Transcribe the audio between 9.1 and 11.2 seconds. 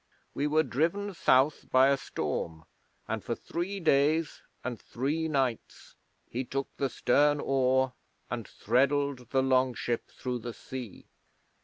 the longship through the sea.